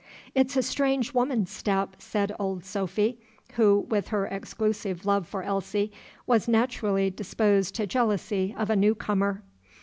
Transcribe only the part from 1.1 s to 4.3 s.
woman's step," said Old Sophy, who, with her